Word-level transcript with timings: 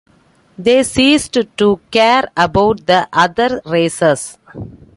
They 0.57 0.81
ceased 0.81 1.37
to 1.57 1.79
care 1.91 2.23
about 2.35 2.87
the 2.87 3.07
other 3.13 3.61
races. 3.67 4.39